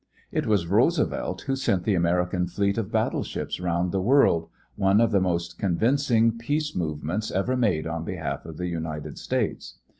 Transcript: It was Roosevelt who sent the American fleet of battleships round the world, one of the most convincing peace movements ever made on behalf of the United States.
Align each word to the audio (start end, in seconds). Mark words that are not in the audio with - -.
It 0.31 0.47
was 0.47 0.65
Roosevelt 0.65 1.41
who 1.43 1.55
sent 1.55 1.83
the 1.83 1.93
American 1.93 2.47
fleet 2.47 2.79
of 2.79 2.91
battleships 2.91 3.59
round 3.59 3.91
the 3.91 4.01
world, 4.01 4.49
one 4.75 4.99
of 4.99 5.11
the 5.11 5.21
most 5.21 5.59
convincing 5.59 6.39
peace 6.39 6.75
movements 6.75 7.29
ever 7.29 7.55
made 7.55 7.85
on 7.85 8.03
behalf 8.03 8.47
of 8.47 8.57
the 8.57 8.65
United 8.65 9.19
States. 9.19 9.75